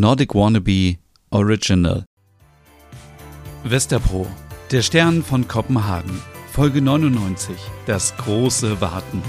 [0.00, 0.96] Nordic Wannabe
[1.30, 2.04] Original.
[3.64, 4.26] Westerpro,
[4.70, 6.20] der Stern von Kopenhagen.
[6.52, 9.22] Folge 99, das große Warten.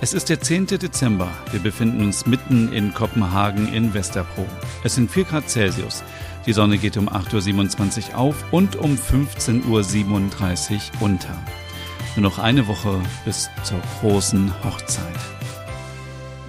[0.00, 0.66] Es ist der 10.
[0.66, 1.28] Dezember.
[1.50, 4.46] Wir befinden uns mitten in Kopenhagen in Westerpro.
[4.82, 6.02] Es sind 4 Grad Celsius.
[6.46, 11.44] Die Sonne geht um 8.27 Uhr auf und um 15.37 Uhr unter.
[12.16, 15.37] Nur noch eine Woche bis zur großen Hochzeit.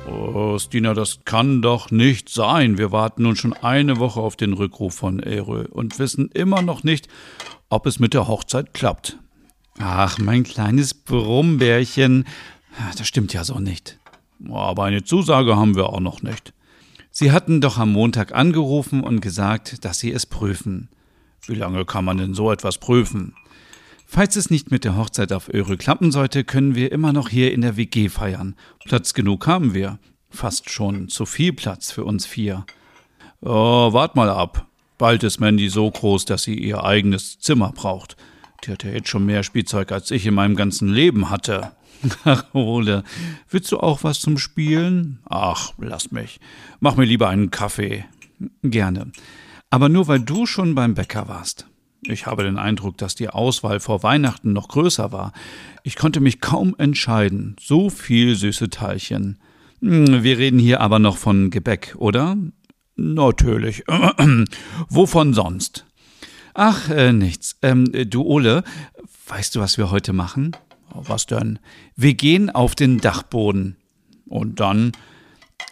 [0.10, 2.80] Oh, Stina, das kann doch nicht sein.
[2.80, 6.84] Wir warten nun schon eine Woche auf den Rückruf von Erö und wissen immer noch
[6.84, 7.08] nicht,
[7.70, 9.20] ob es mit der Hochzeit klappt.
[9.78, 12.26] Ach, mein kleines Brummbärchen,
[12.98, 14.00] das stimmt ja so nicht.
[14.50, 16.54] Aber eine Zusage haben wir auch noch nicht.
[17.12, 20.90] Sie hatten doch am Montag angerufen und gesagt, dass Sie es prüfen.
[21.46, 23.36] Wie lange kann man denn so etwas prüfen?
[24.12, 27.54] Falls es nicht mit der Hochzeit auf Öre klappen sollte, können wir immer noch hier
[27.54, 28.56] in der WG feiern.
[28.86, 30.00] Platz genug haben wir.
[30.32, 32.66] Fast schon zu viel Platz für uns vier.
[33.42, 34.66] Oh, wart mal ab.
[34.98, 38.18] Bald ist Mandy so groß, dass sie ihr eigenes Zimmer braucht.
[38.66, 41.74] Die hat ja jetzt schon mehr Spielzeug, als ich in meinem ganzen Leben hatte.
[42.24, 43.04] Ach, Ole,
[43.48, 45.20] willst du auch was zum Spielen?
[45.30, 46.40] Ach, lass mich.
[46.80, 48.06] Mach mir lieber einen Kaffee.
[48.64, 49.12] Gerne.
[49.70, 51.69] Aber nur weil du schon beim Bäcker warst.
[52.04, 55.34] Ich habe den Eindruck, dass die Auswahl vor Weihnachten noch größer war.
[55.84, 57.56] Ich konnte mich kaum entscheiden.
[57.60, 59.38] So viel süße Teilchen.
[59.82, 62.38] Hm, wir reden hier aber noch von Gebäck, oder?
[62.96, 63.84] Natürlich.
[64.90, 65.86] Wovon sonst?
[66.54, 67.58] Ach, äh, nichts.
[67.62, 68.64] Ähm, du Ole,
[69.28, 70.56] weißt du, was wir heute machen?
[70.94, 71.60] Was denn?
[71.96, 73.76] Wir gehen auf den Dachboden.
[74.26, 74.92] Und dann?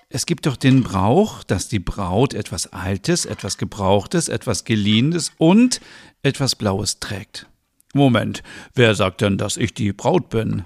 [0.10, 5.82] Es gibt doch den Brauch, dass die Braut etwas Altes, etwas Gebrauchtes, etwas Geliehenes und
[6.22, 7.48] etwas Blaues trägt.
[7.94, 8.42] Moment,
[8.74, 10.64] wer sagt denn, dass ich die Braut bin?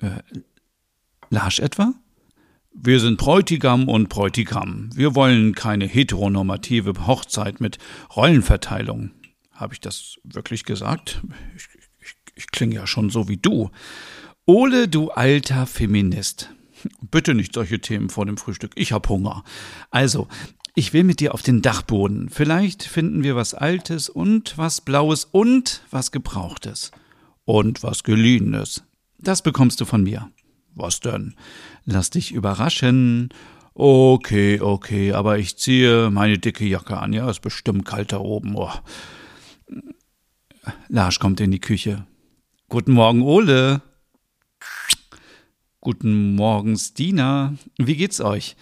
[0.00, 0.20] Äh,
[1.30, 1.94] Larsch etwa?
[2.74, 4.90] Wir sind Bräutigam und Bräutigam.
[4.94, 7.78] Wir wollen keine heteronormative Hochzeit mit
[8.14, 9.12] Rollenverteilung.
[9.52, 11.22] Habe ich das wirklich gesagt?
[11.56, 11.68] Ich,
[12.00, 13.70] ich, ich klinge ja schon so wie du.
[14.44, 16.50] Ole, du alter Feminist.
[17.10, 18.72] Bitte nicht solche Themen vor dem Frühstück.
[18.74, 19.44] Ich hab Hunger.
[19.90, 20.28] Also,
[20.74, 22.28] ich will mit dir auf den Dachboden.
[22.30, 26.90] Vielleicht finden wir was Altes und was Blaues und was Gebrauchtes.
[27.44, 28.84] Und was Geliehenes.
[29.18, 30.30] Das bekommst du von mir.
[30.74, 31.34] Was denn?
[31.84, 33.30] Lass dich überraschen.
[33.74, 37.12] Okay, okay, aber ich ziehe meine dicke Jacke an.
[37.12, 38.54] Ja, ist bestimmt kalt da oben.
[38.56, 38.70] Oh.
[40.88, 42.06] Lars kommt in die Küche.
[42.68, 43.82] Guten Morgen, Ole.
[45.84, 47.54] Guten Morgen, Stina.
[47.76, 48.54] Wie geht's euch?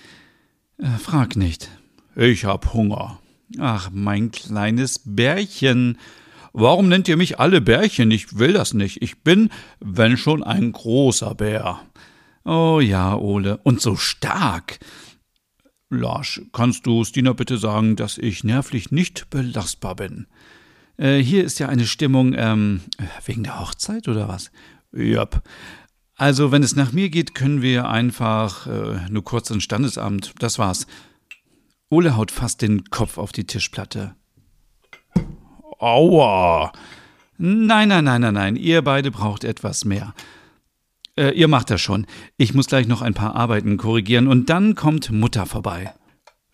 [0.79, 1.69] Äh, frag nicht.
[2.17, 3.21] Ich hab Hunger.
[3.59, 5.99] Ach, mein kleines Bärchen.
[6.55, 8.11] Warum nennt ihr mich alle Bärchen?
[8.11, 9.03] Ich will das nicht.
[9.03, 9.51] Ich bin,
[9.81, 11.83] wenn schon, ein großer Bär.
[12.47, 13.59] Oh ja, Ole.
[13.65, 14.79] Und so stark.
[15.91, 20.27] Lars, kannst du Stina bitte sagen, dass ich nervlich nicht belastbar bin?
[20.97, 22.81] Äh, hier ist ja eine Stimmung, ähm,
[23.27, 24.51] wegen der Hochzeit oder was?
[24.93, 25.43] Jop.
[26.21, 30.35] Also, wenn es nach mir geht, können wir einfach äh, nur kurz ins Standesamt.
[30.39, 30.87] Das war's.
[31.89, 34.15] Ole haut fast den Kopf auf die Tischplatte.
[35.79, 36.73] Aua!
[37.39, 38.57] Nein, nein, nein, nein, nein.
[38.57, 40.13] Ihr beide braucht etwas mehr.
[41.17, 42.05] Äh, ihr macht das schon.
[42.37, 45.95] Ich muss gleich noch ein paar Arbeiten korrigieren und dann kommt Mutter vorbei.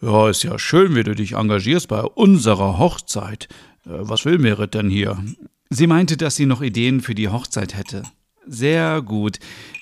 [0.00, 3.48] Ja, ist ja schön, wie du dich engagierst bei unserer Hochzeit.
[3.84, 5.18] Äh, was will Merit denn hier?
[5.70, 8.04] Sie meinte, dass sie noch Ideen für die Hochzeit hätte.
[8.46, 9.38] Sehr gut.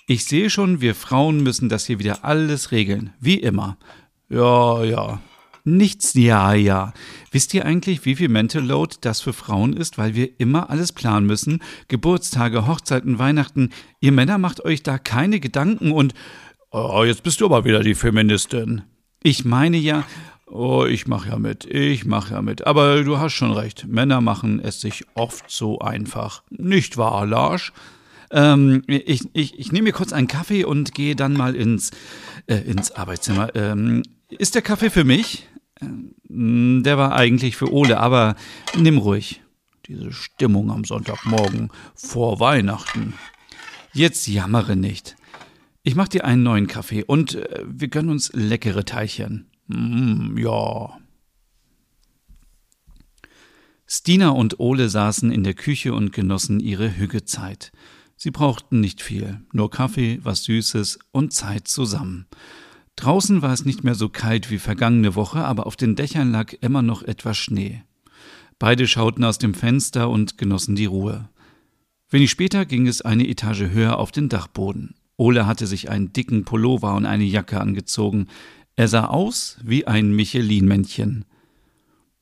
[0.07, 3.13] Ich sehe schon, wir Frauen müssen das hier wieder alles regeln.
[3.21, 3.77] Wie immer.
[4.29, 5.21] Ja, ja.
[5.67, 6.93] Nichts, ja, ja.
[7.31, 10.93] Wisst ihr eigentlich, wie viel Mental Load das für Frauen ist, weil wir immer alles
[10.93, 11.63] planen müssen?
[11.89, 13.71] Geburtstage, Hochzeiten, Weihnachten.
[14.01, 16.13] Ihr Männer macht euch da keine Gedanken und.
[16.71, 18.83] Oh, jetzt bist du aber wieder die Feministin.
[19.23, 20.05] Ich meine ja.
[20.47, 22.67] Oh, ich mach ja mit, ich mach ja mit.
[22.67, 23.87] Aber du hast schon recht.
[23.89, 26.43] Männer machen es sich oft so einfach.
[26.51, 27.73] Nicht wahr, Larsch?
[28.35, 31.93] Ähm, ich, ich, ich nehme mir kurz einen Kaffee und gehe dann mal ins,
[32.47, 33.55] äh, ins Arbeitszimmer.
[33.55, 35.49] Ähm, ist der Kaffee für mich?
[35.81, 38.35] Ähm, der war eigentlich für Ole, aber
[38.77, 39.41] nimm ruhig.
[39.87, 43.15] Diese Stimmung am Sonntagmorgen vor Weihnachten.
[43.93, 45.15] Jetzt jammere nicht.
[45.85, 49.47] Ich mach dir einen neuen Kaffee und äh, wir gönnen uns leckere Teilchen.
[49.69, 50.99] Mm, ja.
[53.87, 57.71] Stina und Ole saßen in der Küche und genossen ihre Hüggezeit.
[58.17, 62.27] Sie brauchten nicht viel, nur Kaffee, was Süßes und Zeit zusammen.
[62.97, 66.53] Draußen war es nicht mehr so kalt wie vergangene Woche, aber auf den Dächern lag
[66.61, 67.83] immer noch etwas Schnee.
[68.59, 71.29] Beide schauten aus dem Fenster und genossen die Ruhe.
[72.09, 74.95] Wenig später ging es eine Etage höher auf den Dachboden.
[75.17, 78.29] Ole hatte sich einen dicken Pullover und eine Jacke angezogen.
[78.77, 81.25] Er sah aus wie ein Michelin-Männchen.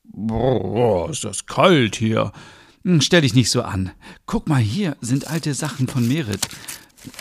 [0.05, 2.33] Boah, ist das kalt hier.
[2.85, 3.93] Hm, stell dich nicht so an.
[4.27, 6.49] Guck mal, hier sind alte Sachen von Merit.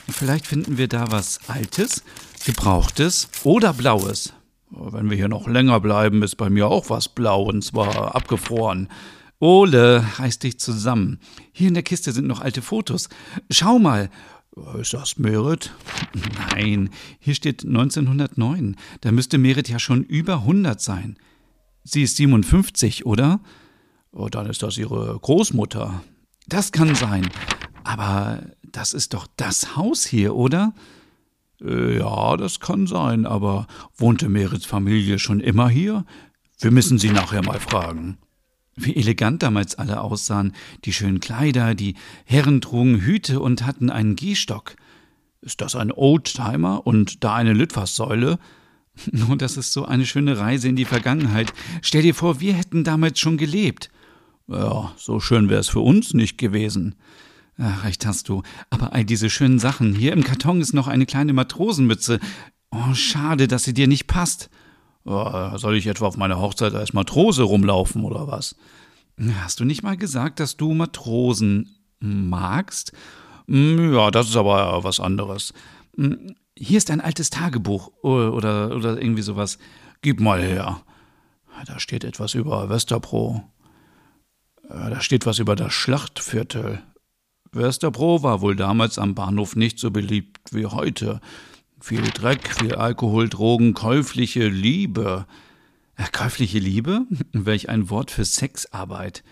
[0.09, 2.03] Vielleicht finden wir da was Altes,
[2.45, 4.33] Gebrauchtes oder Blaues.
[4.71, 8.87] Wenn wir hier noch länger bleiben, ist bei mir auch was blau und zwar abgefroren.
[9.39, 11.19] Ole, reiß dich zusammen.
[11.51, 13.09] Hier in der Kiste sind noch alte Fotos.
[13.49, 14.09] Schau mal.
[14.79, 15.71] Ist das Merit?
[16.51, 18.75] Nein, hier steht 1909.
[18.99, 21.17] Da müsste Merit ja schon über 100 sein.
[21.83, 23.39] Sie ist 57, oder?
[24.13, 26.03] Oh, dann ist das ihre Großmutter.
[26.47, 27.29] Das kann sein.
[27.83, 30.73] Aber das ist doch das Haus hier, oder?
[31.61, 36.05] Äh, ja, das kann sein, aber wohnte Merits Familie schon immer hier?
[36.59, 38.17] Wir müssen sie nachher mal fragen.
[38.75, 40.53] Wie elegant damals alle aussahen,
[40.85, 44.75] die schönen Kleider, die Herren trugen Hüte und hatten einen Gehstock.
[45.41, 48.39] Ist das ein Oldtimer und da eine Litfaßsäule?
[49.11, 51.53] Nun, das ist so eine schöne Reise in die Vergangenheit.
[51.81, 53.89] Stell dir vor, wir hätten damals schon gelebt.
[54.47, 56.95] Ja, so schön wäre es für uns nicht gewesen.
[57.57, 58.43] Ach, recht hast du.
[58.69, 59.93] Aber all diese schönen Sachen.
[59.93, 62.19] Hier im Karton ist noch eine kleine Matrosenmütze.
[62.71, 64.49] Oh, schade, dass sie dir nicht passt.
[65.03, 68.55] Oh, soll ich etwa auf meiner Hochzeit als Matrose rumlaufen oder was?
[69.41, 72.93] Hast du nicht mal gesagt, dass du Matrosen magst?
[73.47, 75.53] Hm, ja, das ist aber was anderes.
[75.95, 79.57] Hm, hier ist ein altes Tagebuch oder, oder irgendwie sowas.
[80.01, 80.81] Gib mal her.
[81.65, 83.43] Da steht etwas über Westerpro.
[84.73, 86.81] Da steht was über das Schlachtviertel.
[87.51, 91.19] Westerpro war wohl damals am Bahnhof nicht so beliebt wie heute.
[91.81, 95.25] Viel Dreck, viel Alkohol, Drogen, käufliche Liebe.
[95.97, 97.05] Äh, käufliche Liebe?
[97.33, 99.23] Welch ein Wort für Sexarbeit.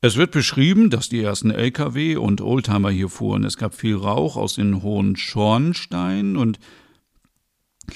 [0.00, 3.44] Es wird beschrieben, dass die ersten Lkw und Oldtimer hier fuhren.
[3.44, 6.58] Es gab viel Rauch aus den hohen Schornsteinen und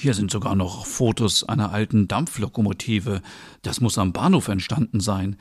[0.05, 3.23] hier sind sogar noch Fotos einer alten Dampflokomotive.
[3.63, 5.35] Das muss am Bahnhof entstanden sein.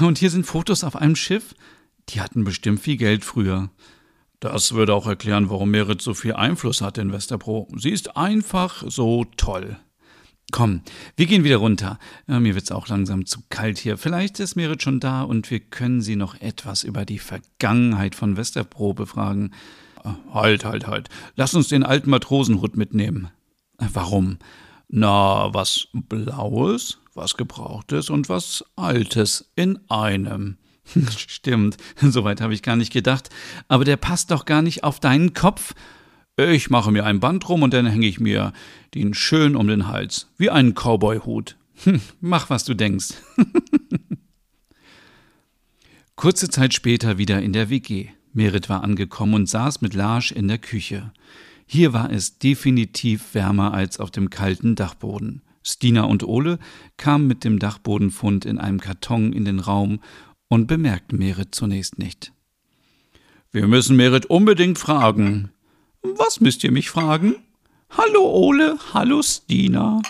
[0.00, 1.54] Und hier sind Fotos auf einem Schiff.
[2.10, 3.70] Die hatten bestimmt viel Geld früher.
[4.38, 7.68] Das würde auch erklären, warum Merit so viel Einfluss hatte in Westerpro.
[7.74, 9.78] Sie ist einfach so toll.
[10.50, 10.82] Komm,
[11.16, 11.98] wir gehen wieder runter.
[12.26, 13.96] Ja, mir wird's auch langsam zu kalt hier.
[13.96, 18.36] Vielleicht ist Merit schon da und wir können sie noch etwas über die Vergangenheit von
[18.36, 19.54] Westerpro befragen.
[20.34, 21.08] Halt, halt, halt.
[21.34, 23.30] Lass uns den alten Matrosenhut mitnehmen.
[23.92, 24.38] Warum?
[24.88, 30.58] Na, was Blaues, was Gebrauchtes und was Altes in einem.
[31.16, 33.30] Stimmt, soweit habe ich gar nicht gedacht.
[33.68, 35.74] Aber der passt doch gar nicht auf deinen Kopf.
[36.36, 38.52] Ich mache mir ein Band rum und dann hänge ich mir
[38.94, 41.56] den schön um den Hals, wie einen Cowboy-Hut.
[41.84, 43.14] Hm, mach, was du denkst.
[46.16, 48.08] Kurze Zeit später wieder in der WG.
[48.32, 51.12] Merit war angekommen und saß mit Larsch in der Küche.
[51.66, 55.42] Hier war es definitiv wärmer als auf dem kalten Dachboden.
[55.62, 56.58] Stina und Ole
[56.96, 60.00] kamen mit dem Dachbodenfund in einem Karton in den Raum
[60.48, 62.32] und bemerkten Merit zunächst nicht.
[63.52, 65.50] Wir müssen Merit unbedingt fragen,
[66.02, 67.36] was müsst ihr mich fragen?
[67.90, 70.02] Hallo Ole, hallo Stina.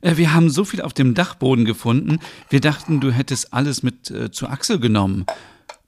[0.00, 4.10] Äh, wir haben so viel auf dem Dachboden gefunden, wir dachten, du hättest alles mit
[4.10, 5.26] äh, zu Axel genommen.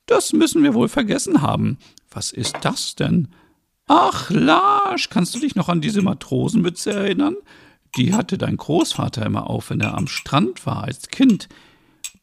[0.06, 1.78] Das müssen wir wohl vergessen haben.
[2.10, 3.28] Was ist das denn?
[3.88, 7.36] Ach, Larsch, kannst du dich noch an diese Matrosenmütze erinnern?
[7.96, 11.48] Die hatte dein Großvater immer auf, wenn er am Strand war als Kind.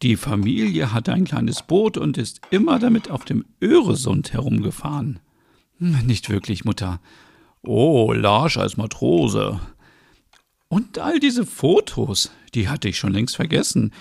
[0.03, 5.19] Die Familie hatte ein kleines Boot und ist immer damit auf dem Öresund herumgefahren.
[5.79, 6.99] Hm, nicht wirklich, Mutter.
[7.63, 9.59] Oh, Larsch als Matrose.
[10.67, 13.91] Und all diese Fotos, die hatte ich schon längst vergessen.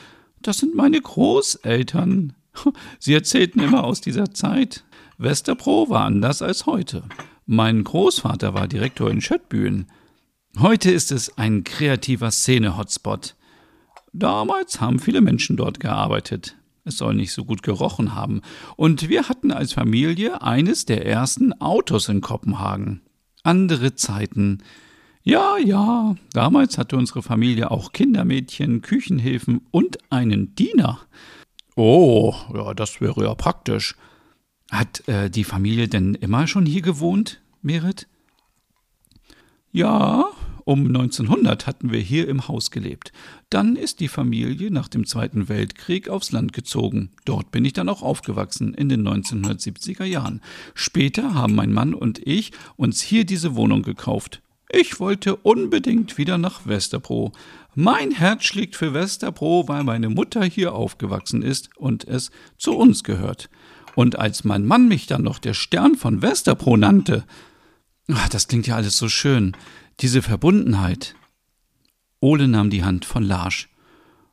[0.43, 2.35] Das sind meine Großeltern.
[2.99, 4.85] Sie erzählten immer aus dieser Zeit.
[5.17, 7.05] Westerpro war anders als heute.
[7.47, 9.87] Mein Großvater war Direktor in Schöttbühlen.
[10.59, 13.37] Heute ist es ein kreativer Szene-Hotspot.
[14.15, 16.57] Damals haben viele Menschen dort gearbeitet.
[16.85, 18.41] Es soll nicht so gut gerochen haben.
[18.77, 23.03] Und wir hatten als Familie eines der ersten Autos in Kopenhagen.
[23.43, 24.63] Andere Zeiten.
[25.23, 31.01] Ja, ja, damals hatte unsere Familie auch Kindermädchen, Küchenhilfen und einen Diener.
[31.77, 33.97] Oh, ja, das wäre ja praktisch.
[34.71, 38.07] Hat äh, die Familie denn immer schon hier gewohnt, Merit?
[39.73, 40.27] Ja,
[40.65, 43.13] um 1900 hatten wir hier im Haus gelebt.
[43.51, 47.11] Dann ist die Familie nach dem Zweiten Weltkrieg aufs Land gezogen.
[47.27, 50.41] Dort bin ich dann auch aufgewachsen in den 1970er Jahren.
[50.75, 54.41] Später haben mein Mann und ich uns hier diese Wohnung gekauft.
[54.71, 57.33] Ich wollte unbedingt wieder nach Westerpro.
[57.75, 63.05] Mein Herz schlägt für Westerpro, weil meine Mutter hier aufgewachsen ist und es zu uns
[63.05, 63.51] gehört.
[63.95, 67.25] Und als mein Mann mich dann noch der Stern von Westerpro nannte,
[68.13, 69.57] ach, das klingt ja alles so schön.
[70.01, 71.15] Diese Verbundenheit.
[72.21, 73.69] Ole nahm die Hand von Larsch.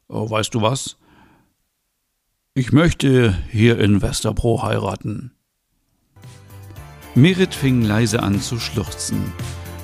[0.07, 0.97] Oh, weißt du was?
[2.53, 5.31] Ich möchte hier in Westerbro heiraten.
[7.15, 9.31] Merit fing leise an zu schluchzen.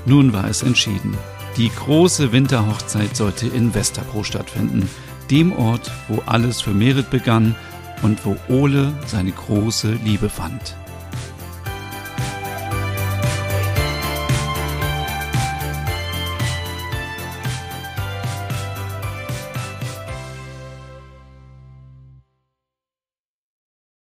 [0.06, 1.18] Nun war es entschieden.
[1.58, 4.90] Die große Winterhochzeit sollte in Westerbro stattfinden,
[5.30, 7.56] dem Ort, wo alles für Merit begann
[8.02, 10.76] und wo Ole seine große Liebe fand.